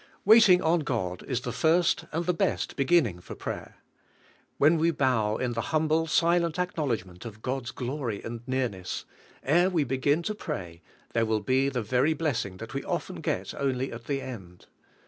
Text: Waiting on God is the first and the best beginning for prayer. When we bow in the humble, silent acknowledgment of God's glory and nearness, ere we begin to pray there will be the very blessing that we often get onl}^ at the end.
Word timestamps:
Waiting 0.25 0.63
on 0.63 0.79
God 0.79 1.21
is 1.27 1.41
the 1.41 1.51
first 1.51 2.05
and 2.11 2.25
the 2.25 2.33
best 2.33 2.75
beginning 2.75 3.19
for 3.19 3.35
prayer. 3.35 3.75
When 4.57 4.77
we 4.79 4.89
bow 4.89 5.37
in 5.37 5.53
the 5.53 5.61
humble, 5.69 6.07
silent 6.07 6.57
acknowledgment 6.57 7.23
of 7.23 7.43
God's 7.43 7.69
glory 7.69 8.19
and 8.23 8.41
nearness, 8.47 9.05
ere 9.43 9.69
we 9.69 9.83
begin 9.83 10.23
to 10.23 10.33
pray 10.33 10.81
there 11.13 11.27
will 11.27 11.41
be 11.41 11.69
the 11.69 11.83
very 11.83 12.15
blessing 12.15 12.57
that 12.57 12.73
we 12.73 12.83
often 12.83 13.17
get 13.17 13.49
onl}^ 13.49 13.93
at 13.93 14.05
the 14.05 14.21
end. 14.23 14.65